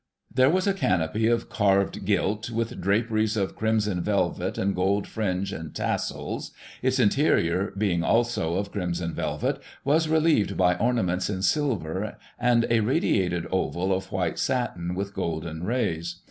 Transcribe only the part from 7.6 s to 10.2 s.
being also of crimson velvet, was